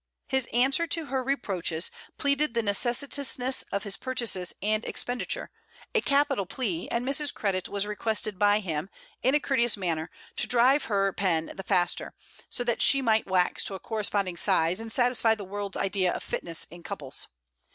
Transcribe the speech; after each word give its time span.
His 0.25 0.47
answer 0.51 0.87
to 0.87 1.05
her 1.05 1.23
reproaches 1.23 1.91
pleaded 2.17 2.55
the 2.55 2.63
necessitousness 2.63 3.61
of 3.71 3.83
his 3.83 3.97
purchases 3.97 4.51
and 4.59 4.83
expenditure: 4.83 5.51
a 5.93 6.01
capital 6.01 6.47
plea; 6.47 6.87
and 6.89 7.05
Mrs. 7.07 7.31
Credit 7.31 7.69
was 7.69 7.85
requested 7.85 8.39
by 8.39 8.61
him, 8.61 8.89
in 9.21 9.35
a 9.35 9.39
courteous 9.39 9.77
manner, 9.77 10.09
to 10.37 10.47
drive 10.47 10.85
her 10.85 11.13
pen 11.13 11.53
the 11.55 11.61
faster, 11.61 12.15
so 12.49 12.63
that 12.63 12.81
she 12.81 13.03
might 13.03 13.27
wax 13.29 13.63
to 13.65 13.75
a 13.75 13.79
corresponding 13.79 14.37
size 14.37 14.79
and 14.79 14.91
satisfy 14.91 15.35
the 15.35 15.45
world's 15.45 15.77
idea 15.77 16.11
of 16.13 16.23
fitness 16.23 16.63
in 16.71 16.81
couples. 16.81 17.27